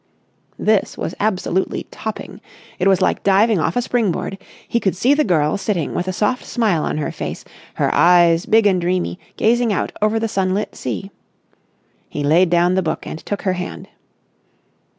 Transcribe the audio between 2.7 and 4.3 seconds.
It was like diving off a spring